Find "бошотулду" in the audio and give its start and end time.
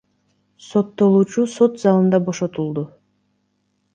2.31-2.87